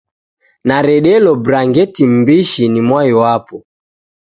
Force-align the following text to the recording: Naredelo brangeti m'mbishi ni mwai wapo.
Naredelo 0.67 1.31
brangeti 1.45 2.03
m'mbishi 2.09 2.63
ni 2.69 2.81
mwai 2.87 3.13
wapo. 3.21 3.57